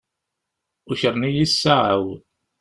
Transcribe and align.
Ukren-iyi 0.91 1.45
ssaɛa-w. 1.51 2.05